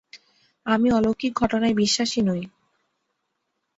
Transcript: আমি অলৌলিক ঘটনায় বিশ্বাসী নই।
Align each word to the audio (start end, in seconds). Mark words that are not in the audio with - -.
আমি 0.65 0.87
অলৌলিক 0.91 1.31
ঘটনায় 1.33 1.73
বিশ্বাসী 1.73 2.19
নই। 2.21 2.41